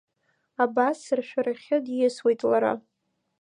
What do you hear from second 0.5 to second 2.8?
Абас сыршәарахьы диасуеит лара.